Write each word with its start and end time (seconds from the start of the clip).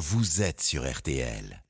vous 0.00 0.40
êtes 0.40 0.62
sur 0.62 0.90
RTL. 0.90 1.62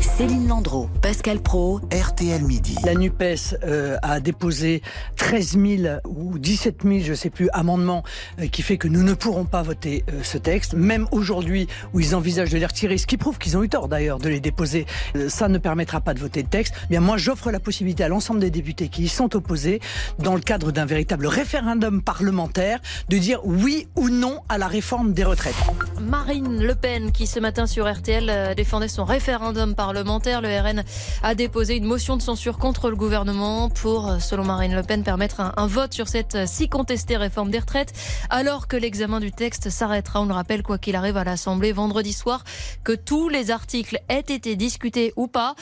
Céline 0.00 0.46
Landreau, 0.46 0.88
Pascal 1.02 1.40
Pro, 1.40 1.80
RTL 1.92 2.42
Midi. 2.42 2.76
La 2.84 2.94
NUPES 2.94 3.56
euh, 3.64 3.96
a 4.02 4.20
déposé 4.20 4.82
13 5.16 5.58
000 5.58 5.94
ou 6.06 6.38
17 6.38 6.82
000, 6.84 6.98
je 7.00 7.10
ne 7.10 7.14
sais 7.16 7.30
plus, 7.30 7.48
amendements 7.52 8.04
euh, 8.40 8.46
qui 8.46 8.62
fait 8.62 8.78
que 8.78 8.86
nous 8.86 9.02
ne 9.02 9.14
pourrons 9.14 9.44
pas 9.44 9.62
voter 9.62 10.04
euh, 10.08 10.20
ce 10.22 10.38
texte. 10.38 10.74
Même 10.74 11.08
aujourd'hui 11.10 11.66
où 11.94 12.00
ils 12.00 12.14
envisagent 12.14 12.50
de 12.50 12.58
les 12.58 12.66
retirer, 12.66 12.96
ce 12.96 13.06
qui 13.06 13.16
prouve 13.16 13.38
qu'ils 13.38 13.56
ont 13.56 13.62
eu 13.64 13.68
tort 13.68 13.88
d'ailleurs 13.88 14.18
de 14.18 14.28
les 14.28 14.40
déposer, 14.40 14.86
ça 15.28 15.48
ne 15.48 15.58
permettra 15.58 16.00
pas 16.00 16.14
de 16.14 16.20
voter 16.20 16.42
le 16.42 16.48
texte. 16.48 16.74
Eh 16.84 16.88
bien 16.90 17.00
moi 17.00 17.16
j'offre 17.16 17.50
la 17.50 17.60
possibilité 17.60 18.04
à 18.04 18.08
l'ensemble 18.08 18.40
des 18.40 18.50
députés 18.50 18.88
qui 18.88 19.02
y 19.04 19.08
sont 19.08 19.34
opposés, 19.34 19.80
dans 20.20 20.34
le 20.34 20.40
cadre 20.40 20.70
d'un 20.70 20.86
véritable 20.86 21.26
référendum 21.26 22.02
parlementaire, 22.02 22.78
de 23.08 23.18
dire 23.18 23.40
oui 23.44 23.88
ou 23.96 24.10
non 24.10 24.42
à 24.48 24.58
la 24.58 24.68
réforme 24.68 25.12
des 25.12 25.24
retraites. 25.24 25.54
Marine 26.00 26.62
Le 26.62 26.74
Pen 26.76 27.10
qui 27.10 27.26
ce 27.26 27.40
matin 27.40 27.66
sur 27.66 27.90
RTL 27.90 28.54
défendait 28.54 28.88
son 28.88 29.04
référendum 29.04 29.74
parlementaire 29.74 29.87
le 29.92 30.60
RN 30.60 30.84
a 31.22 31.34
déposé 31.34 31.76
une 31.76 31.84
motion 31.84 32.16
de 32.16 32.22
censure 32.22 32.58
contre 32.58 32.90
le 32.90 32.96
gouvernement 32.96 33.68
pour, 33.70 34.20
selon 34.20 34.44
Marine 34.44 34.74
Le 34.74 34.82
Pen, 34.82 35.02
permettre 35.02 35.40
un, 35.40 35.66
vote 35.66 35.92
sur 35.92 36.08
cette 36.08 36.46
si 36.46 36.68
contestée 36.68 37.16
réforme 37.16 37.50
des 37.50 37.58
retraites, 37.58 37.92
alors 38.30 38.68
que 38.68 38.76
l'examen 38.76 39.20
du 39.20 39.32
texte 39.32 39.70
s'arrêtera, 39.70 40.20
on 40.20 40.26
le 40.26 40.34
rappelle, 40.34 40.62
quoi 40.62 40.78
qu'il 40.78 40.96
arrive 40.96 41.16
à 41.16 41.24
l'Assemblée 41.24 41.72
vendredi 41.72 42.12
soir, 42.12 42.44
que 42.84 42.92
tous 42.92 43.28
les 43.28 43.50
articles 43.50 44.00
aient 44.08 44.20
été 44.20 44.56
discutés 44.56 45.12
ou 45.16 45.26
pas. 45.26 45.54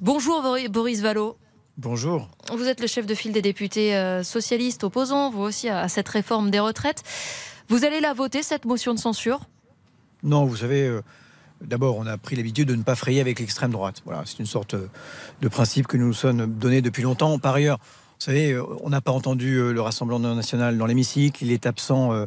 Bonjour 0.00 0.42
Boris 0.70 1.00
Vallot. 1.00 1.36
Bonjour. 1.76 2.28
Vous 2.52 2.66
êtes 2.66 2.80
le 2.80 2.88
chef 2.88 3.06
de 3.06 3.14
file 3.14 3.32
des 3.32 3.40
députés 3.40 3.94
euh, 3.94 4.24
socialistes 4.24 4.82
opposants, 4.82 5.30
vous 5.30 5.42
aussi, 5.42 5.68
à 5.68 5.88
cette 5.88 6.08
réforme 6.08 6.50
des 6.50 6.58
retraites. 6.58 7.04
Vous 7.68 7.84
allez 7.84 8.00
la 8.00 8.14
voter, 8.14 8.42
cette 8.42 8.64
motion 8.64 8.94
de 8.94 8.98
censure? 8.98 9.40
Non, 10.24 10.44
vous 10.44 10.56
savez, 10.56 10.82
euh, 10.82 11.02
D'abord, 11.60 11.96
on 11.96 12.06
a 12.06 12.16
pris 12.16 12.36
l'habitude 12.36 12.68
de 12.68 12.76
ne 12.76 12.82
pas 12.82 12.94
frayer 12.94 13.20
avec 13.20 13.40
l'extrême 13.40 13.72
droite. 13.72 14.02
Voilà, 14.04 14.22
c'est 14.24 14.38
une 14.38 14.46
sorte 14.46 14.74
euh, 14.74 14.88
de 15.40 15.48
principe 15.48 15.88
que 15.88 15.96
nous 15.96 16.06
nous 16.06 16.12
sommes 16.12 16.46
donnés 16.54 16.82
depuis 16.82 17.02
longtemps. 17.02 17.38
Par 17.38 17.54
ailleurs, 17.54 17.78
vous 17.78 18.24
savez, 18.24 18.52
euh, 18.52 18.64
on 18.82 18.90
n'a 18.90 19.00
pas 19.00 19.10
entendu 19.10 19.56
euh, 19.56 19.72
le 19.72 19.80
Rassemblement 19.80 20.34
national 20.34 20.78
dans 20.78 20.86
l'hémicycle. 20.86 21.44
Il 21.44 21.50
est 21.50 21.66
absent 21.66 22.26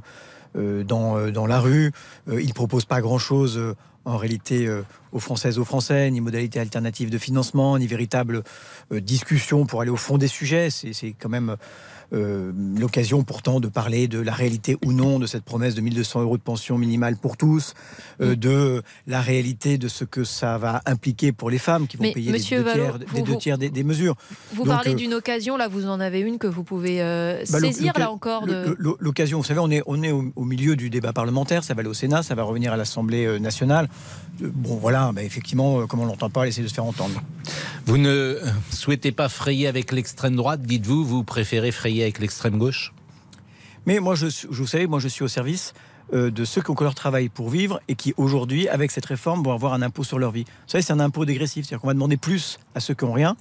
dans, 0.54 1.32
dans 1.32 1.46
la 1.48 1.60
rue. 1.62 1.94
Il 2.28 2.46
ne 2.46 2.54
propose 2.54 2.84
pas 2.84 3.00
grand-chose 3.00 3.76
en 4.06 4.18
réalité 4.18 4.70
aux 5.12 5.20
Françaises, 5.20 5.60
aux 5.60 5.66
Français, 5.66 6.10
ni 6.12 6.22
modalité 6.22 6.60
alternative 6.60 7.10
de 7.10 7.18
financement, 7.18 7.78
ni 7.78 7.88
véritable 7.88 8.44
discussion 8.92 9.66
pour 9.66 9.82
aller 9.82 9.92
au 9.92 9.98
fond 9.98 10.18
des 10.18 10.28
sujets. 10.28 10.70
C'est 10.70 11.14
quand 11.20 11.30
même 11.30 11.56
euh, 12.14 12.52
l'occasion 12.78 13.24
pourtant 13.24 13.62
de 13.62 13.70
parler 13.70 14.10
de 14.10 14.20
la 14.20 14.34
réalité 14.34 14.76
ou 14.86 14.92
non 14.92 15.18
de 15.18 15.26
cette 15.26 15.46
promesse 15.46 15.76
de 15.76 15.82
1200 15.82 16.24
euros 16.24 16.36
de 16.36 16.42
pension 16.42 16.78
minimale 16.78 17.16
pour 17.16 17.38
tous, 17.38 17.74
euh, 18.20 18.36
de 18.36 18.84
la 19.08 19.22
réalité 19.22 19.78
de 19.78 19.88
ce 19.88 20.04
que 20.04 20.26
ça 20.26 20.58
va 20.58 20.82
impliquer 20.86 21.32
pour 21.32 21.50
les 21.50 21.58
femmes 21.58 21.88
qui 21.88 21.96
vont 21.96 22.12
payer 22.12 22.34
les 22.34 22.40
deux, 23.22 23.38
tiers, 23.38 23.58
des, 23.58 23.84
mesures. 23.86 24.16
Vous 24.54 24.66
parlez 24.66 24.92
euh, 24.92 24.96
d'une 24.96 25.14
occasion, 25.14 25.56
là 25.56 25.70
vous 25.70 25.88
en 25.88 26.02
avez 26.02 26.20
une 26.20 26.38
que 26.38 26.48
vous 26.48 26.66
pouvez 26.66 27.00
bah, 27.00 27.46
saisir 27.46 27.94
là 27.98 28.12
encore. 28.12 28.46
L'occasion, 28.78 29.38
vous 29.38 29.46
savez, 29.46 29.62
on 29.62 29.72
est, 29.72 29.82
on 29.86 30.04
est 30.04 30.12
au, 30.12 30.44
milieu 30.44 30.76
du 30.76 30.90
débat 30.90 31.14
parlementaire, 31.14 31.64
ça 31.64 31.74
va 31.74 31.80
aller 31.80 31.90
au 31.90 31.94
Sénat, 31.94 32.24
ça 32.24 32.36
va 32.36 32.44
revenir 32.44 32.74
à 32.74 32.78
l'Assemblée 32.78 33.40
nationale. 33.40 33.88
Bon 34.39 34.78
voilà, 34.78 35.11
bah, 35.14 35.23
effectivement, 35.23 35.86
comme 35.88 36.00
on 36.00 36.06
l'entend 36.06 36.30
pas, 36.30 36.47
essayer 36.47 36.64
de 36.64 36.67
se 36.67 36.73
faire 36.73 36.86
entendre. 36.86 37.22
Vous 37.86 37.98
ne 37.98 38.39
souhaitez 38.72 39.11
pas 39.11 39.30
frayer 39.30 39.67
avec 39.67 39.92
l'extrême 39.92 40.36
droite, 40.36 40.61
dites-vous, 40.61 41.06
vous 41.06 41.23
préférez 41.23 41.72
frayer 41.72 42.03
avec 42.03 42.20
l'extrême 42.20 42.58
gauche? 42.58 42.94
Mais 43.86 44.00
moi, 44.00 44.16
je, 44.16 44.28
vous 44.50 44.67
savez, 44.67 44.88
moi, 44.88 45.00
je 45.00 45.08
suis 45.08 45.23
au 45.23 45.28
service 45.28 45.73
euh, 46.14 46.30
de 46.30 46.45
ceux 46.45 46.61
qui 46.61 46.72
ont 46.72 46.75
leur 46.80 46.95
travail 46.95 47.30
pour 47.30 47.50
vivre 47.50 47.80
et 47.88 47.95
qui, 47.95 48.14
aujourd'hui, 48.17 48.67
avec 48.67 48.92
cette 48.92 49.06
réforme, 49.06 49.44
vont 49.44 49.53
avoir 49.53 49.73
un 49.73 49.81
impôt 49.81 50.03
sur 50.03 50.20
leur 50.20 50.31
vie. 50.31 50.44
Vous 50.44 50.67
savez, 50.67 50.81
c'est 50.81 50.94
un 50.94 51.00
impôt 51.00 51.26
dégressif. 51.26 51.66
C'est-à-dire 51.66 51.81
qu'on 51.81 51.88
va 51.88 51.94
demander 51.94 52.17
plus 52.17 52.59
à 52.76 52.80
ceux 52.80 52.94
qui 52.94 53.05
n'ont 53.05 53.14
rien 53.14 53.36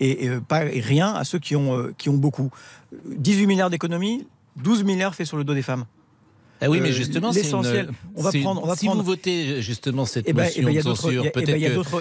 et, 0.00 0.28
euh, 0.28 0.40
pas 0.40 0.60
rien 0.60 1.12
à 1.12 1.24
ceux 1.24 1.38
qui 1.38 1.56
ont, 1.56 1.76
euh, 1.76 1.94
qui 1.98 2.08
ont 2.08 2.16
beaucoup. 2.16 2.50
18 3.06 3.46
milliards 3.46 3.70
d'économies, 3.70 4.26
12 4.56 4.84
milliards 4.84 5.14
faits 5.14 5.26
sur 5.26 5.36
le 5.36 5.44
dos 5.44 5.54
des 5.54 5.62
femmes. 5.62 5.84
Ah 6.60 6.68
oui, 6.68 6.80
mais 6.80 6.92
justement, 6.92 7.30
l'essentiel. 7.30 7.90
On 8.14 8.22
va 8.22 8.32
prendre. 8.32 8.62
On 8.62 8.66
va 8.66 8.76
si 8.76 8.88
vous 8.88 9.02
votez 9.02 9.62
justement 9.62 10.04
cette 10.04 10.28
eh 10.28 10.32
ben, 10.32 10.48
eh 10.54 10.62
ben, 10.62 10.74
motion 10.74 10.90
de 10.90 10.96
censure, 10.96 11.32
peut-être 11.32 11.56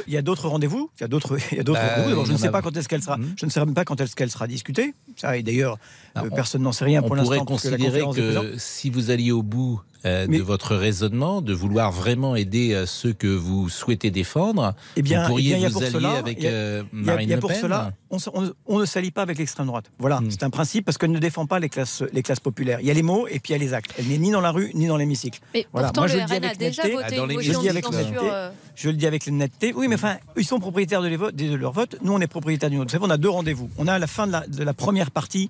Il 0.07 0.13
y 0.13 0.17
a 0.17 0.21
d'autres 0.21 0.47
rendez-vous. 0.47 0.89
Il 0.97 1.01
y 1.01 1.03
a 1.03 1.07
d'autres. 1.07 1.37
Il 1.51 1.57
y 1.57 1.59
a 1.59 1.63
d'autres. 1.63 1.79
Bah, 1.79 2.23
je 2.25 2.31
ne 2.31 2.37
sais 2.37 2.51
pas 2.51 2.61
quand 2.61 2.75
est-ce 2.75 2.87
qu'elle 2.87 3.03
sera. 3.03 3.17
Hmm. 3.17 3.33
Je 3.39 3.45
ne 3.45 3.51
sais 3.51 3.59
même 3.59 3.73
pas 3.73 3.85
quand 3.85 3.99
est-ce 4.01 4.15
qu'elle 4.15 4.31
sera 4.31 4.47
discutée. 4.47 4.93
Ça, 5.15 5.37
et 5.37 5.43
d'ailleurs, 5.43 5.77
euh, 6.17 6.29
personne 6.33 6.63
n'en 6.63 6.71
sait 6.71 6.85
rien 6.85 7.01
pour 7.01 7.15
l'instant. 7.15 7.33
On 7.33 7.45
pourrait 7.45 7.45
considérer 7.45 8.01
que, 8.13 8.53
si 8.57 8.89
vous 8.89 9.11
alliez 9.11 9.31
au 9.31 9.43
bout 9.43 9.81
euh, 10.05 10.27
de 10.27 10.41
votre 10.41 10.75
raisonnement, 10.75 11.41
de 11.41 11.53
vouloir 11.53 11.91
vraiment 11.91 12.35
aider 12.35 12.73
euh, 12.73 12.85
ceux 12.85 13.13
que 13.13 13.27
vous 13.27 13.69
souhaitez 13.69 14.11
défendre, 14.11 14.75
eh 14.95 15.01
bien, 15.01 15.21
vous 15.21 15.27
pourriez 15.29 15.57
eh 15.61 15.67
vous 15.67 15.83
allier 15.83 16.05
avec 16.05 16.47
Marine 16.91 17.29
Le 17.29 17.35
Pen. 17.35 17.39
Pour 17.39 17.51
cela, 17.51 17.91
on, 18.09 18.79
ne 18.79 18.85
s'allie 18.85 19.11
pas 19.11 19.21
avec 19.21 19.37
l'extrême 19.37 19.67
droite. 19.67 19.91
Voilà, 19.99 20.21
hmm. 20.21 20.31
c'est 20.31 20.43
un 20.43 20.49
principe 20.49 20.85
parce 20.85 20.97
qu'elle 20.97 21.11
ne 21.11 21.19
défend 21.19 21.45
pas 21.45 21.59
les 21.59 21.69
classes, 21.69 22.03
les 22.13 22.23
classes 22.23 22.39
populaires. 22.39 22.79
Il 22.81 22.87
y 22.87 22.91
a 22.91 22.93
les 22.93 23.03
mots 23.03 23.27
et 23.27 23.39
puis 23.39 23.51
il 23.51 23.51
y 23.53 23.55
a 23.55 23.57
les 23.57 23.73
actes. 23.73 23.93
Elle 23.97 24.07
n'est 24.07 24.17
ni 24.17 24.31
dans 24.31 24.41
la 24.41 24.51
rue 24.51 24.71
ni 24.73 24.87
dans 24.87 24.97
l'hémicycle. 24.97 25.39
Mais 25.53 25.65
voilà. 25.71 25.87
pourtant, 25.87 26.01
Moi, 26.01 26.07
je 26.07 26.17
le, 26.17 26.23
RN 26.23 26.45
a 26.45 26.55
déjà 26.55 26.83
voté 26.83 27.17
une 27.17 27.33
motion 27.33 27.61
de 27.61 27.81
censure. 27.81 28.51
Je 28.75 28.89
le 28.89 28.95
dis 28.95 29.07
avec 29.07 29.27
netteté. 29.27 29.73
Oui, 29.75 29.87
mais 29.87 29.95
enfin, 29.95 30.17
ils 30.35 30.45
sont 30.45 30.59
propriétaires 30.59 31.01
de, 31.01 31.31
de 31.31 31.55
leur 31.55 31.71
vote. 31.71 31.97
Nous, 32.01 32.13
on 32.13 32.21
est 32.21 32.27
propriétaires 32.27 32.69
du 32.69 32.77
nôtre. 32.77 32.91
Vous 32.91 32.99
savez, 32.99 33.05
on 33.05 33.13
a 33.13 33.17
deux 33.17 33.29
rendez-vous. 33.29 33.69
On 33.77 33.87
a 33.87 33.97
la 33.97 34.07
fin 34.07 34.27
de 34.27 34.31
la, 34.31 34.45
de 34.47 34.63
la 34.63 34.73
première 34.73 35.11
partie 35.11 35.49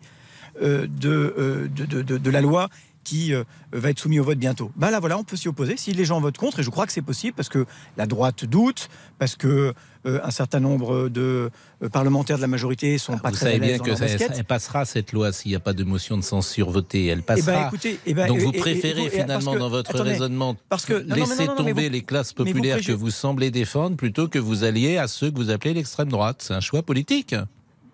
euh, 0.61 0.87
de, 0.87 1.69
de, 1.75 2.17
de, 2.17 2.29
la 2.31 2.41
loi 2.41 2.69
qui 3.07 3.33
euh, 3.33 3.45
va 3.71 3.89
être 3.89 3.99
soumis 3.99 4.19
au 4.19 4.23
vote 4.23 4.37
bientôt. 4.37 4.69
Ben 4.75 4.91
là, 4.91 4.99
voilà, 4.99 5.17
on 5.17 5.23
peut 5.23 5.37
s'y 5.37 5.47
opposer. 5.47 5.77
Si 5.77 5.93
les 5.93 6.03
gens 6.03 6.19
votent 6.19 6.37
contre, 6.37 6.59
et 6.59 6.63
je 6.63 6.69
crois 6.69 6.85
que 6.85 6.91
c'est 6.91 7.01
possible, 7.01 7.33
parce 7.35 7.47
que 7.47 7.65
la 7.95 8.05
droite 8.05 8.43
doute, 8.43 8.89
parce 9.17 9.37
que 9.37 9.73
euh, 10.05 10.19
un 10.23 10.31
certain 10.31 10.59
nombre 10.59 11.07
de 11.07 11.49
parlementaires 11.93 12.35
de 12.35 12.41
la 12.41 12.47
majorité 12.47 12.97
sont 12.97 13.13
ah, 13.13 13.19
pas 13.19 13.31
très 13.31 13.45
Vous 13.45 13.51
savez 13.53 13.59
bien 13.59 13.79
que 13.79 13.95
ça, 13.95 14.43
passera 14.43 14.83
cette 14.83 15.13
loi 15.13 15.31
s'il 15.31 15.51
n'y 15.51 15.55
a 15.55 15.61
pas 15.61 15.73
de 15.73 15.85
motion 15.85 16.17
de 16.17 16.21
censure 16.21 16.69
votée. 16.69 17.05
Elle 17.05 17.19
eh 17.19 17.21
ben, 17.21 17.35
passera. 17.35 17.71
Eh 18.05 18.13
ben, 18.13 18.27
Donc 18.27 18.39
vous 18.39 18.51
préférez 18.51 19.09
finalement 19.09 19.55
dans 19.55 19.69
votre 19.69 19.97
raisonnement 20.01 20.57
parce 20.67 20.85
que, 20.85 20.93
laisser 20.93 21.47
tomber 21.47 21.89
les 21.89 22.01
classes 22.01 22.33
populaires 22.33 22.81
que 22.81 22.91
vous 22.91 23.11
semblez 23.11 23.51
défendre 23.51 23.95
plutôt 23.95 24.27
que 24.27 24.39
vous 24.39 24.65
alliez 24.65 24.97
à 24.97 25.07
ceux 25.07 25.31
que 25.31 25.37
vous 25.37 25.49
appelez 25.49 25.73
l'extrême 25.73 26.09
droite. 26.09 26.41
C'est 26.41 26.53
un 26.53 26.59
choix 26.59 26.83
politique. 26.83 27.35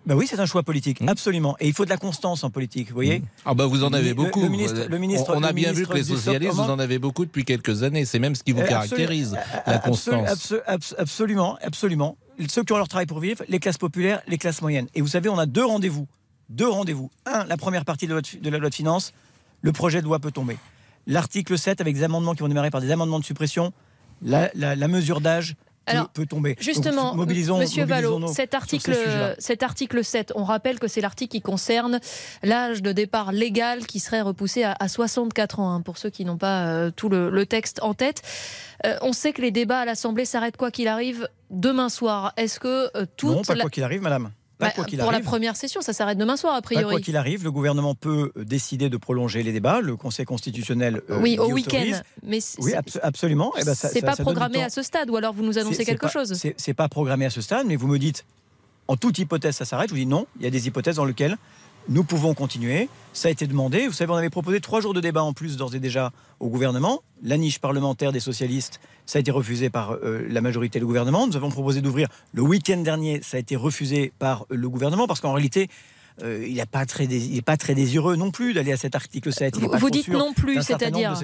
Ben 0.06 0.14
oui, 0.14 0.26
c'est 0.28 0.38
un 0.38 0.46
choix 0.46 0.62
politique, 0.62 1.00
mmh. 1.00 1.08
absolument. 1.08 1.56
Et 1.60 1.66
il 1.66 1.72
faut 1.72 1.84
de 1.84 1.90
la 1.90 1.96
constance 1.96 2.44
en 2.44 2.50
politique, 2.50 2.88
vous 2.88 2.94
voyez 2.94 3.20
mmh. 3.20 3.26
Ah 3.46 3.54
bah 3.54 3.66
vous 3.66 3.84
en 3.84 3.92
avez 3.92 4.12
beaucoup. 4.12 4.42
Le, 4.42 4.48
ministre, 4.48 4.86
le 4.88 4.98
ministre, 4.98 5.32
on, 5.34 5.42
a 5.42 5.52
bien 5.52 5.72
vu 5.72 5.86
que 5.86 5.94
les 5.94 6.04
socialistes, 6.04 6.54
vous 6.54 6.60
en 6.60 6.78
avez 6.78 6.98
beaucoup 6.98 7.24
depuis 7.24 7.44
quelques 7.44 7.82
années. 7.82 8.04
C'est 8.04 8.18
même 8.18 8.34
ce 8.34 8.42
qui 8.42 8.52
vous 8.52 8.60
euh, 8.60 8.66
caractérise, 8.66 9.36
la 9.66 9.78
constance. 9.78 10.54
absolument, 10.98 11.56
absolument. 11.62 12.18
Ceux 12.48 12.64
qui 12.64 12.72
ont 12.72 12.76
leur 12.76 12.88
travail 12.88 13.06
pour 13.06 13.20
vivre, 13.20 13.44
les 13.48 13.60
classes 13.60 13.78
populaires, 13.78 14.20
les 14.26 14.38
classes 14.38 14.60
moyennes. 14.60 14.88
Et 14.94 15.00
vous 15.00 15.08
savez, 15.08 15.28
on 15.28 15.38
a 15.38 15.46
deux 15.46 15.64
rendez-vous. 15.64 16.06
Deux 16.50 16.68
rendez-vous. 16.68 17.10
Un, 17.24 17.44
la 17.44 17.56
première 17.56 17.84
partie 17.84 18.06
de 18.06 18.14
la 18.50 18.58
loi 18.58 18.68
de, 18.68 18.74
finances, 18.74 19.14
le 19.62 19.72
projet 19.72 20.00
de 20.00 20.04
loi 20.04 20.18
peut 20.18 20.32
tomber. 20.32 20.58
L'article 21.06 21.56
7, 21.56 21.80
avec 21.80 21.94
des 21.94 22.02
amendements 22.02 22.34
qui 22.34 22.40
vont 22.40 22.48
démarrer 22.48 22.70
par 22.70 22.80
des 22.80 22.90
amendements 22.90 23.20
de 23.20 23.24
suppression, 23.24 23.72
la 24.22 24.88
mesure 24.88 25.20
d'âge 25.20 25.54
alors, 25.86 26.08
peut, 26.08 26.26
tomber. 26.26 26.56
Justement, 26.58 27.14
Monsieur 27.14 27.84
Vallot, 27.84 28.26
cet 28.28 28.54
article, 28.54 28.94
cet 29.38 29.62
article 29.62 30.04
7, 30.04 30.32
on 30.34 30.44
rappelle 30.44 30.78
que 30.78 30.88
c'est 30.88 31.00
l'article 31.00 31.32
qui 31.32 31.40
concerne 31.40 32.00
l'âge 32.42 32.82
de 32.82 32.92
départ 32.92 33.32
légal 33.32 33.86
qui 33.86 34.00
serait 34.00 34.20
repoussé 34.20 34.64
à, 34.64 34.88
64 34.88 35.60
ans, 35.60 35.74
hein, 35.74 35.80
pour 35.80 35.98
ceux 35.98 36.10
qui 36.10 36.24
n'ont 36.24 36.36
pas 36.36 36.66
euh, 36.66 36.90
tout 36.90 37.08
le, 37.08 37.44
texte 37.44 37.80
en 37.82 37.94
tête. 37.94 38.22
Euh, 38.86 38.96
on 39.02 39.12
sait 39.12 39.32
que 39.32 39.42
les 39.42 39.50
débats 39.50 39.80
à 39.80 39.84
l'Assemblée 39.84 40.24
s'arrêtent 40.24 40.56
quoi 40.56 40.70
qu'il 40.70 40.88
arrive 40.88 41.28
demain 41.50 41.88
soir. 41.88 42.32
Est-ce 42.36 42.58
que 42.58 42.90
euh, 42.96 43.06
tout... 43.16 43.30
Non, 43.30 43.42
pas 43.42 43.54
quoi 43.56 43.70
qu'il 43.70 43.82
arrive, 43.82 44.00
madame. 44.00 44.30
Bah, 44.60 44.70
pour 44.70 45.12
la 45.12 45.20
première 45.20 45.56
session, 45.56 45.80
ça 45.80 45.92
s'arrête 45.92 46.16
demain 46.16 46.36
soir, 46.36 46.54
a 46.54 46.62
priori. 46.62 46.94
quoi 46.94 47.00
qu'il 47.00 47.16
arrive, 47.16 47.42
le 47.42 47.50
gouvernement 47.50 47.94
peut 47.94 48.30
euh, 48.36 48.44
décider 48.44 48.88
de 48.88 48.96
prolonger 48.96 49.42
les 49.42 49.52
débats. 49.52 49.80
Le 49.80 49.96
Conseil 49.96 50.24
constitutionnel. 50.24 51.02
Euh, 51.10 51.20
oui, 51.20 51.38
au 51.38 51.50
week-end. 51.50 52.00
Mais 52.22 52.38
oui, 52.58 52.72
absolument. 53.02 53.52
Eh 53.58 53.64
ben, 53.64 53.74
c'est 53.74 54.00
pas 54.00 54.16
programmé 54.16 54.62
à 54.62 54.70
ce 54.70 54.82
stade, 54.82 55.10
ou 55.10 55.16
alors 55.16 55.32
vous 55.32 55.42
nous 55.42 55.58
annoncez 55.58 55.84
quelque 55.84 56.08
chose? 56.08 56.34
C'est 56.56 56.74
pas 56.74 56.88
programmé 56.88 57.26
à 57.26 57.30
ce 57.30 57.40
stade, 57.40 57.66
mais 57.66 57.76
vous 57.76 57.88
me 57.88 57.98
dites, 57.98 58.24
en 58.86 58.96
toute 58.96 59.18
hypothèse, 59.18 59.56
ça 59.56 59.64
s'arrête. 59.64 59.88
Je 59.88 59.94
vous 59.94 60.00
dis 60.00 60.06
non. 60.06 60.26
Il 60.38 60.44
y 60.44 60.46
a 60.46 60.50
des 60.50 60.66
hypothèses 60.66 60.96
dans 60.96 61.04
lesquelles 61.04 61.36
nous 61.88 62.04
pouvons 62.04 62.34
continuer. 62.34 62.88
Ça 63.12 63.28
a 63.28 63.30
été 63.30 63.46
demandé. 63.46 63.86
Vous 63.86 63.92
savez, 63.92 64.10
on 64.12 64.16
avait 64.16 64.30
proposé 64.30 64.60
trois 64.60 64.80
jours 64.80 64.94
de 64.94 65.00
débat 65.00 65.22
en 65.22 65.32
plus 65.32 65.56
d'ores 65.56 65.74
et 65.74 65.80
déjà 65.80 66.12
au 66.40 66.48
gouvernement. 66.48 67.02
La 67.22 67.36
niche 67.36 67.58
parlementaire 67.58 68.12
des 68.12 68.20
socialistes, 68.20 68.80
ça 69.06 69.18
a 69.18 69.20
été 69.20 69.30
refusé 69.30 69.70
par 69.70 69.92
euh, 69.92 70.26
la 70.28 70.40
majorité 70.40 70.78
du 70.78 70.86
gouvernement. 70.86 71.26
Nous 71.26 71.36
avons 71.36 71.50
proposé 71.50 71.80
d'ouvrir 71.80 72.08
le 72.32 72.42
week-end 72.42 72.78
dernier. 72.78 73.20
Ça 73.22 73.36
a 73.36 73.40
été 73.40 73.56
refusé 73.56 74.12
par 74.18 74.46
le 74.50 74.68
gouvernement 74.68 75.06
parce 75.06 75.20
qu'en 75.20 75.32
réalité, 75.32 75.68
euh, 76.22 76.44
il 76.46 76.54
n'est 76.54 76.66
pas, 76.66 76.86
très 76.86 77.08
pas 77.44 77.56
très 77.56 77.74
désireux 77.74 78.16
non 78.16 78.30
plus 78.30 78.54
d'aller 78.54 78.72
à 78.72 78.76
cet 78.76 78.94
article 78.94 79.32
7. 79.32 79.56
vous, 79.56 79.90
dites 79.90 80.08
non 80.08 80.32
plus, 80.32 80.62
c'est-à-dire 80.62 81.14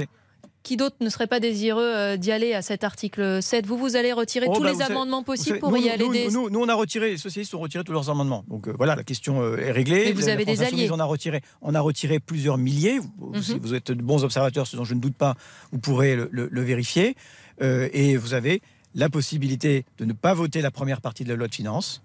qui 0.63 0.77
d'autre 0.77 0.97
ne 1.01 1.09
serait 1.09 1.27
pas 1.27 1.41
désireux 1.41 1.83
euh, 1.83 2.17
d'y 2.17 2.33
aller 2.33 2.55
à 2.55 2.63
cet 2.63 2.85
article 2.85 3.43
7 3.43 3.67
Vous, 3.67 3.77
vous 3.77 3.97
allez 3.97 4.13
retirer 4.13 4.47
oh, 4.49 4.55
tous 4.55 4.63
bah, 4.63 4.73
les 4.73 4.83
amendements 4.83 5.23
possibles 5.23 5.59
pour 5.59 5.77
y 5.77 5.89
aller 5.89 6.29
nous, 6.31 6.51
nous, 6.51 6.61
on 6.61 6.69
a 6.69 6.75
retiré, 6.75 7.11
les 7.11 7.17
socialistes 7.17 7.55
ont 7.55 7.61
retiré 7.61 7.85
tous 7.85 7.93
leurs 7.93 8.11
amendements. 8.11 8.45
Donc 8.49 8.69
euh, 8.69 8.75
voilà, 8.77 8.95
la 8.95 9.05
question 9.05 9.43
euh, 9.43 9.57
est 9.57 9.71
réglée. 9.71 10.07
Mais 10.07 10.13
vous 10.13 10.29
avez 10.29 10.45
des 10.45 10.63
alliés. 10.63 10.91
On 10.93 10.99
a, 10.99 11.05
retiré, 11.05 11.43
on 11.63 11.75
a 11.75 11.81
retiré 11.81 12.21
plusieurs 12.21 12.59
milliers. 12.59 12.99
Vous, 13.19 13.33
mhm. 13.33 13.43
Si 13.43 13.59
vous 13.59 13.75
êtes 13.75 13.91
de 13.91 14.03
bons 14.03 14.25
observateurs, 14.25 14.67
ce 14.67 14.77
dont 14.77 14.85
je 14.85 14.95
ne 14.95 15.01
doute 15.01 15.17
pas, 15.17 15.35
vous 15.73 15.79
pourrez 15.79 16.17
le, 16.17 16.61
vérifier. 16.61 17.17
et 17.61 18.17
vous 18.17 18.35
avez 18.35 18.61
la 18.95 19.09
possibilité 19.09 19.85
de 19.99 20.05
ne 20.05 20.13
pas 20.13 20.35
voter 20.35 20.61
la 20.63 20.71
première 20.71 21.01
partie 21.01 21.25
de 21.25 21.29
la 21.29 21.37
loi 21.37 21.49
de 21.49 21.55
finances. 21.55 22.03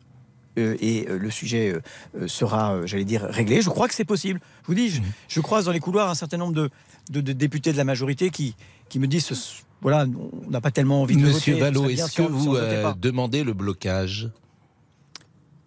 Et 0.57 1.05
le 1.09 1.29
sujet 1.29 1.75
sera, 2.27 2.85
j'allais 2.85 3.05
dire, 3.05 3.23
réglé. 3.23 3.61
Je 3.61 3.69
crois 3.69 3.87
que 3.87 3.93
c'est 3.93 4.05
possible. 4.05 4.39
Je 4.63 4.67
vous 4.67 4.75
dis, 4.75 4.89
je, 4.89 5.01
mhm. 5.01 5.07
je, 5.27 5.41
croise 5.41 5.65
dans 5.65 5.71
les 5.71 5.79
couloirs 5.79 6.09
un 6.09 6.15
certain 6.15 6.37
nombre 6.37 6.53
de, 6.53 6.69
de, 7.09 7.33
députés 7.33 7.71
de 7.71 7.77
la 7.77 7.83
majorité 7.83 8.29
qui, 8.29 8.55
qui 8.89 8.99
me 8.99 9.07
disent 9.07 9.31
voilà, 9.81 10.05
on 10.47 10.49
n'a 10.49 10.61
pas 10.61 10.71
tellement 10.71 11.01
envie 11.01 11.15
de 11.15 11.21
Monsieur 11.21 11.53
voter. 11.53 11.65
Monsieur 11.65 11.81
Vallot, 11.81 11.89
est-ce 11.89 12.15
que 12.15 12.23
vous 12.23 12.55
euh, 12.55 12.93
demandez 12.97 13.43
le 13.43 13.53
blocage? 13.53 14.31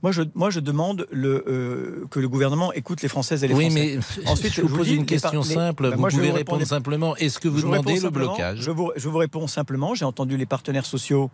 Moi 0.03 0.13
je, 0.13 0.23
moi, 0.35 0.51
je 0.51 0.61
demande 0.61 1.07
le, 1.11 1.45
euh, 1.47 2.07
que 2.11 2.21
le 2.21 2.29
gouvernement 2.29 2.73
écoute 2.73 3.03
les 3.03 3.09
Françaises 3.09 3.45
et 3.45 3.49
les 3.49 3.55
Français. 3.55 3.97
Oui, 3.97 4.01
mais 4.17 4.27
Ensuite, 4.29 4.55
je 4.55 4.63
vous 4.63 4.77
pose 4.77 4.91
une 4.91 5.07
question 5.07 5.43
simple. 5.43 5.91
Bah, 5.91 5.97
vous 5.97 6.09
pouvez 6.09 6.31
répondre 6.31 6.65
simplement. 6.65 7.17
Est-ce 7.17 7.39
que 7.39 7.49
vous 7.49 7.63
demandez 7.63 8.01
le 8.01 8.11
blocage? 8.11 8.61
je 8.61 8.71
vous, 8.71 8.91
je 8.97 9.09
vous, 9.09 9.19
réponds 9.19 9.47
simplement. 9.47 9.95
J'ai 9.95 10.05
entendu 10.05 10.37
les 10.37 10.47
partenaires 10.47 10.87
sociaux 10.87 11.31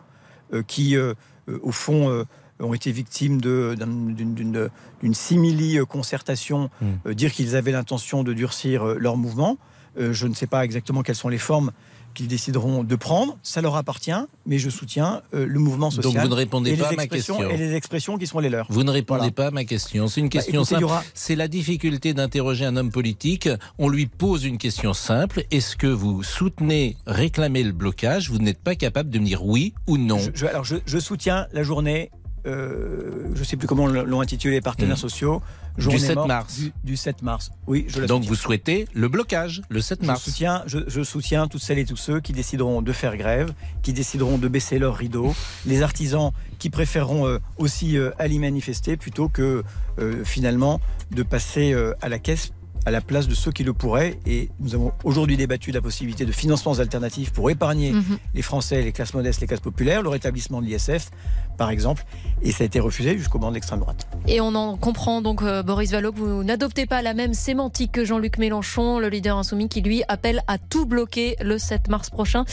euh, 0.52 0.62
qui, 0.62 0.94
au 0.98 1.72
fond, 1.72 2.24
ont 2.60 2.74
été 2.74 2.92
victimes 2.92 3.40
d'une 3.40 4.70
simili-concertation 5.12 6.70
hmm. 6.80 7.12
dire 7.14 7.32
qu'ils 7.32 7.56
avaient 7.56 7.72
l'intention 7.72 8.22
de 8.22 8.32
durcir 8.32 8.84
leur 8.84 9.16
mouvement. 9.16 9.58
je 9.98 10.26
ne 10.26 10.34
sais 10.34 10.46
pas 10.46 10.64
exactement 10.64 11.02
quelles 11.02 11.16
sont 11.16 11.28
les 11.28 11.38
formes 11.38 11.72
qu'ils 12.14 12.28
décideront 12.28 12.84
de 12.84 12.96
prendre. 12.96 13.36
Ça 13.42 13.60
leur 13.60 13.76
appartient, 13.76 14.12
mais 14.46 14.58
je 14.58 14.70
soutiens 14.70 15.20
euh, 15.34 15.46
le 15.46 15.60
mouvement 15.60 15.90
social. 15.90 16.14
Donc 16.14 16.22
vous 16.22 16.28
ne 16.28 16.34
répondez 16.34 16.76
pas 16.76 16.88
à 16.88 16.92
ma 16.92 17.06
question. 17.06 17.50
Et 17.50 17.56
les 17.56 17.74
expressions 17.74 18.16
qui 18.16 18.26
sont 18.26 18.38
les 18.38 18.48
leurs. 18.48 18.66
Vous 18.70 18.84
ne 18.84 18.90
répondez 18.90 19.30
pas 19.30 19.48
à 19.48 19.50
ma 19.50 19.64
question. 19.64 20.08
C'est 20.08 20.20
une 20.20 20.28
bah, 20.28 20.38
question 20.38 20.64
simple. 20.64 20.86
C'est 21.12 21.36
la 21.36 21.48
difficulté 21.48 22.14
d'interroger 22.14 22.64
un 22.64 22.76
homme 22.76 22.90
politique. 22.90 23.48
On 23.78 23.88
lui 23.88 24.06
pose 24.06 24.44
une 24.44 24.58
question 24.58 24.94
simple. 24.94 25.44
Est-ce 25.50 25.76
que 25.76 25.86
vous 25.86 26.22
soutenez 26.22 26.96
réclamer 27.06 27.62
le 27.62 27.72
blocage? 27.72 28.30
Vous 28.30 28.38
n'êtes 28.38 28.62
pas 28.62 28.76
capable 28.76 29.10
de 29.10 29.18
me 29.18 29.26
dire 29.26 29.44
oui 29.44 29.74
ou 29.86 29.98
non. 29.98 30.20
alors 30.48 30.64
je 30.64 30.98
soutiens 30.98 31.46
la 31.52 31.62
journée 31.62 32.10
euh, 32.46 33.30
je 33.34 33.40
ne 33.40 33.44
sais 33.44 33.56
plus 33.56 33.66
comment 33.66 33.86
l'ont 33.86 34.20
intitulé 34.20 34.54
les 34.54 34.60
partenaires 34.60 34.96
hmm. 34.96 34.98
sociaux. 34.98 35.42
Du 35.78 35.98
7 35.98 36.16
mars. 36.26 36.60
Du, 36.84 36.96
7 36.96 37.22
mars. 37.22 37.50
Oui, 37.66 37.86
je 37.88 38.02
Donc 38.02 38.24
vous 38.24 38.34
souhaitez 38.36 38.86
le 38.92 39.08
blocage 39.08 39.62
le 39.68 39.80
7 39.80 40.04
mars. 40.04 40.20
Je 40.20 40.30
soutiens, 40.30 40.62
je, 40.66 41.02
soutiens 41.02 41.48
toutes 41.48 41.62
celles 41.62 41.78
et 41.78 41.84
tous 41.84 41.96
ceux 41.96 42.20
qui 42.20 42.32
décideront 42.32 42.80
de 42.80 42.92
faire 42.92 43.16
grève, 43.16 43.52
qui 43.82 43.92
décideront 43.92 44.38
de 44.38 44.46
baisser 44.46 44.78
leurs 44.78 44.94
rideaux, 44.94 45.34
les 45.66 45.82
artisans 45.82 46.30
qui 46.58 46.70
préféreront 46.70 47.26
euh, 47.26 47.38
aussi 47.58 47.98
euh, 47.98 48.10
aller 48.18 48.38
manifester 48.38 48.96
plutôt 48.96 49.28
que 49.28 49.64
finalement 50.24 50.80
de 51.12 51.22
passer 51.22 51.74
à 52.02 52.08
la 52.08 52.18
caisse 52.18 52.52
à 52.86 52.90
la 52.90 53.00
place 53.00 53.28
de 53.28 53.34
ceux 53.34 53.52
qui 53.52 53.64
le 53.64 53.72
pourraient. 53.72 54.18
Et 54.26 54.50
nous 54.60 54.74
avons 54.74 54.92
aujourd'hui 55.04 55.36
débattu 55.36 55.70
de 55.70 55.76
la 55.76 55.82
possibilité 55.82 56.24
de 56.24 56.32
financements 56.32 56.78
alternatifs 56.78 57.32
pour 57.32 57.50
épargner 57.50 57.92
mhm. 57.92 58.18
les 58.34 58.42
Français, 58.42 58.82
les 58.82 58.92
classes 58.92 59.14
modestes, 59.14 59.40
les 59.40 59.46
classes 59.46 59.60
populaires, 59.60 60.02
le 60.02 60.08
rétablissement 60.08 60.60
de 60.60 60.66
l'ISF, 60.66 61.10
par 61.56 61.70
exemple. 61.70 62.04
Et 62.42 62.52
ça 62.52 62.64
a 62.64 62.66
été 62.66 62.80
refusé 62.80 63.16
jusqu'au 63.16 63.38
banc 63.38 63.48
de 63.48 63.54
l'extrême 63.54 63.80
droite. 63.80 64.06
Et 64.26 64.40
on 64.40 64.54
en 64.54 64.76
comprend 64.76 65.22
donc, 65.22 65.42
euh, 65.42 65.62
Boris 65.62 65.90
Vallaud, 65.90 66.12
que 66.12 66.18
vous 66.18 66.44
n'adoptez 66.44 66.86
pas 66.86 67.02
la 67.02 67.14
même 67.14 67.34
sémantique 67.34 67.92
que 67.92 68.04
Jean-Luc 68.04 68.38
Mélenchon, 68.38 68.98
le 68.98 69.08
leader 69.08 69.38
insoumis, 69.38 69.68
qui 69.68 69.80
lui 69.80 70.02
appelle 70.08 70.42
à 70.46 70.58
tout 70.58 70.86
bloquer 70.86 71.36
le 71.40 71.58
7 71.58 71.88
mars 71.88 72.10
prochain. 72.10 72.44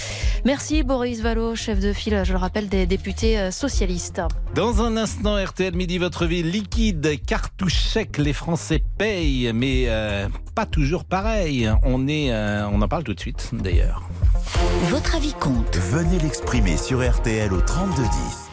Merci 0.46 0.84
Boris 0.84 1.22
Vallaud, 1.22 1.56
chef 1.56 1.80
de 1.80 1.94
file, 1.94 2.22
je 2.26 2.32
le 2.32 2.40
rappelle, 2.40 2.70
des 2.70 2.86
députés 2.86 3.40
euh, 3.40 3.52
socialistes. 3.52 4.22
Dans 4.56 4.82
un 4.82 4.98
instant, 4.98 5.42
RTL 5.42 5.76
Midi, 5.76 5.98
votre 5.98 6.26
vie 6.26 6.44
liquide, 6.44 7.24
cartouche 7.26 7.74
chèque, 7.74 8.18
les 8.18 8.34
Français 8.34 8.84
payent, 8.98 9.52
mais 9.54 9.86
euh, 9.88 10.21
pas 10.56 10.66
toujours 10.66 11.06
pareil. 11.06 11.70
On, 11.84 12.08
est, 12.08 12.34
on 12.34 12.82
en 12.82 12.88
parle 12.88 13.04
tout 13.04 13.14
de 13.14 13.20
suite, 13.20 13.50
d'ailleurs. 13.54 14.04
Votre 14.90 15.16
avis 15.16 15.34
compte. 15.34 15.78
Venez 15.78 16.20
l'exprimer 16.20 16.78
sur 16.78 17.08
RTL 17.08 17.52
au 17.54 17.62
3210. 17.62 18.51